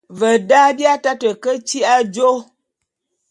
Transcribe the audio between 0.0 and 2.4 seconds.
Ve da, bi ataté ke tyi'i ajô.